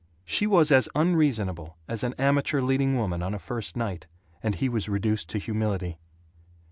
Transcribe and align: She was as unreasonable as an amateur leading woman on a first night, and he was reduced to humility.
She 0.25 0.47
was 0.47 0.71
as 0.71 0.89
unreasonable 0.95 1.77
as 1.87 2.03
an 2.03 2.15
amateur 2.17 2.59
leading 2.59 2.95
woman 2.97 3.21
on 3.21 3.35
a 3.35 3.37
first 3.37 3.77
night, 3.77 4.07
and 4.41 4.55
he 4.55 4.67
was 4.67 4.89
reduced 4.89 5.29
to 5.29 5.37
humility. 5.37 5.99